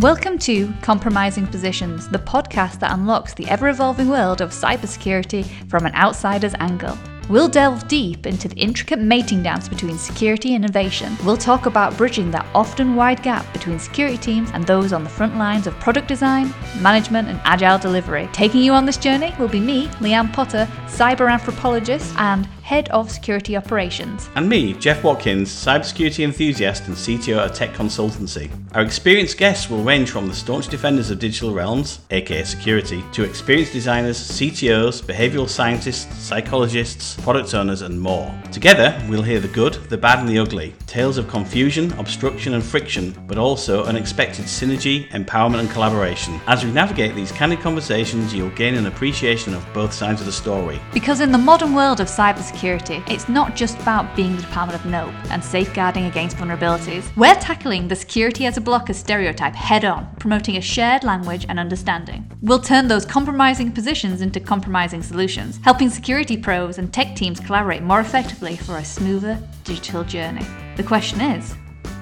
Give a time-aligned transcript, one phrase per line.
[0.00, 5.86] Welcome to Compromising Positions, the podcast that unlocks the ever evolving world of cybersecurity from
[5.86, 6.96] an outsider's angle.
[7.28, 11.14] We'll delve deep into the intricate mating dance between security and innovation.
[11.26, 15.10] We'll talk about bridging that often wide gap between security teams and those on the
[15.10, 18.30] front lines of product design, management, and agile delivery.
[18.32, 23.10] Taking you on this journey will be me, Lianne Potter, cyber anthropologist and Head of
[23.10, 24.28] Security Operations.
[24.34, 28.50] And me, Jeff Watkins, cybersecurity enthusiast and CTO at tech consultancy.
[28.74, 33.24] Our experienced guests will range from the staunch defenders of digital realms, aka security, to
[33.24, 38.32] experienced designers, CTOs, behavioural scientists, psychologists, product owners, and more.
[38.52, 42.64] Together, we'll hear the good, the bad, and the ugly, tales of confusion, obstruction, and
[42.64, 46.40] friction, but also unexpected synergy, empowerment, and collaboration.
[46.46, 50.32] As we navigate these candid conversations, you'll gain an appreciation of both sides of the
[50.32, 50.80] story.
[50.92, 54.90] Because in the modern world of cybersecurity, it's not just about being the Department of
[54.90, 57.04] NOPE and safeguarding against vulnerabilities.
[57.16, 61.58] We're tackling the security as a blocker stereotype head on, promoting a shared language and
[61.58, 62.30] understanding.
[62.42, 68.00] We'll turn those compromising positions into compromising solutions, helping security pros and teams collaborate more
[68.00, 70.46] effectively for a smoother digital journey.
[70.76, 71.54] The question is,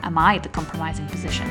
[0.02, 1.46] am I the compromising position?